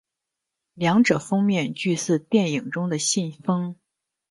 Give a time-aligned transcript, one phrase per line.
[0.73, 3.75] 两者封面俱似电影中的信封。